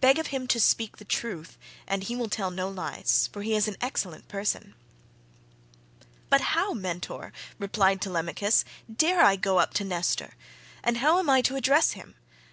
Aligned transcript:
Beg 0.00 0.20
of 0.20 0.28
him 0.28 0.46
to 0.46 0.60
speak 0.60 0.98
the 0.98 1.04
truth, 1.04 1.58
and 1.88 2.04
he 2.04 2.14
will 2.14 2.28
tell 2.28 2.52
no 2.52 2.68
lies, 2.68 3.28
for 3.32 3.42
he 3.42 3.56
is 3.56 3.66
an 3.66 3.74
excellent 3.80 4.28
person." 4.28 4.76
"But 6.30 6.40
how, 6.40 6.72
Mentor," 6.72 7.32
replied 7.58 8.00
Telemachus, 8.00 8.64
"dare 8.88 9.24
I 9.24 9.34
go 9.34 9.58
up 9.58 9.74
to 9.74 9.84
Nestor, 9.84 10.34
and 10.84 10.98
how 10.98 11.18
am 11.18 11.28
I 11.28 11.42
to 11.42 11.56
address 11.56 11.94
him? 11.94 12.14